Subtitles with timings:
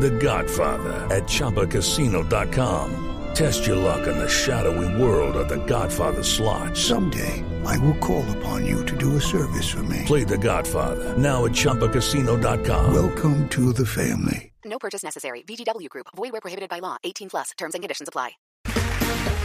[0.00, 3.10] The Godfather at ChumbaCasino.com.
[3.34, 6.76] Test your luck in the shadowy world of The Godfather slot.
[6.76, 10.02] Someday, I will call upon you to do a service for me.
[10.06, 12.94] Play The Godfather now at ChumbaCasino.com.
[12.94, 14.52] Welcome to the family.
[14.64, 15.42] No purchase necessary.
[15.42, 16.06] VGW Group.
[16.16, 16.96] Void where prohibited by law.
[17.04, 17.50] 18 plus.
[17.58, 18.32] Terms and conditions apply.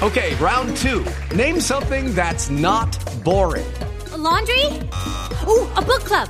[0.01, 1.05] Okay, round two.
[1.35, 3.65] Name something that's not boring.
[4.13, 4.65] A laundry?
[5.45, 6.29] Ooh, a book club.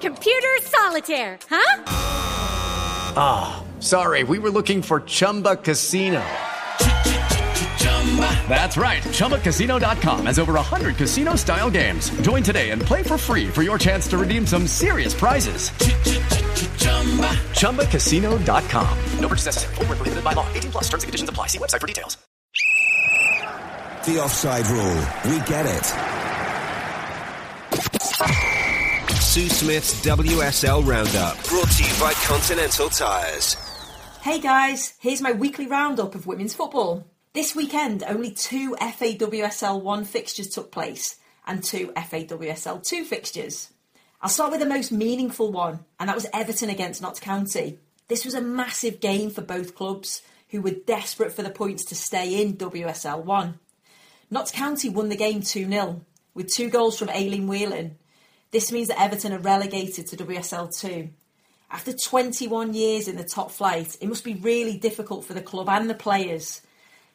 [0.00, 2.09] Computer solitaire, huh?
[3.16, 6.22] Ah, sorry, we were looking for Chumba Casino.
[8.48, 9.02] That's right.
[9.02, 12.10] ChumbaCasino.com has over 100 casino style games.
[12.22, 15.70] Join today and play for free for your chance to redeem some serious prizes.
[17.60, 18.98] ChumbaCasino.com.
[19.20, 19.74] No purchase necessary.
[19.76, 20.46] Void were prohibited by law.
[20.52, 20.84] 18 plus.
[20.88, 21.46] Terms and conditions apply.
[21.46, 22.16] See website for details.
[24.06, 25.00] The offside rule.
[25.24, 25.84] We get it.
[29.30, 31.36] Sue Smith's WSL Roundup.
[31.44, 33.56] Brought to you by Continental Tyres.
[34.22, 37.04] Hey guys, here's my weekly roundup of women's football.
[37.32, 43.72] This weekend, only two FAWSL 1 fixtures took place and two FAWSL 2 fixtures.
[44.22, 47.80] I'll start with the most meaningful one, and that was Everton against Notts County.
[48.06, 51.96] This was a massive game for both clubs, who were desperate for the points to
[51.96, 53.58] stay in WSL 1.
[54.30, 56.02] Notts County won the game 2 0,
[56.34, 57.98] with two goals from Aileen Whelan.
[58.52, 61.10] This means that Everton are relegated to WSL 2.
[61.72, 65.68] After 21 years in the top flight, it must be really difficult for the club
[65.68, 66.62] and the players.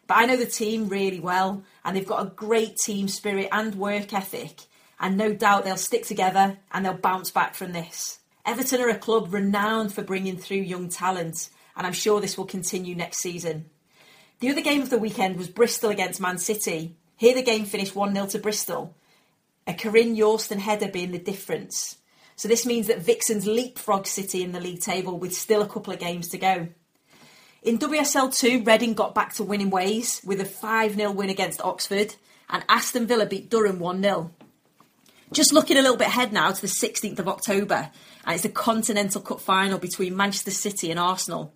[0.07, 3.75] But I know the team really well, and they've got a great team spirit and
[3.75, 4.61] work ethic,
[4.99, 8.19] and no doubt they'll stick together and they'll bounce back from this.
[8.45, 12.45] Everton are a club renowned for bringing through young talent, and I'm sure this will
[12.45, 13.65] continue next season.
[14.39, 16.95] The other game of the weekend was Bristol against Man City.
[17.17, 18.95] Here the game finished 1 0 to Bristol,
[19.67, 21.97] a Corinne Yorston header being the difference.
[22.35, 25.93] So this means that Vixens leapfrog City in the league table with still a couple
[25.93, 26.67] of games to go.
[27.63, 31.61] In WSL 2, Reading got back to winning ways with a 5 0 win against
[31.61, 32.15] Oxford,
[32.49, 34.31] and Aston Villa beat Durham 1 0.
[35.31, 37.89] Just looking a little bit ahead now to the 16th of October,
[38.25, 41.53] and it's the Continental Cup final between Manchester City and Arsenal.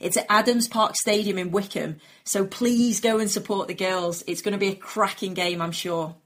[0.00, 4.24] It's at Adams Park Stadium in Wycombe, so please go and support the girls.
[4.26, 6.16] It's going to be a cracking game, I'm sure.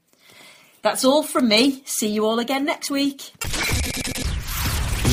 [0.81, 1.83] That's all from me.
[1.85, 3.31] See you all again next week.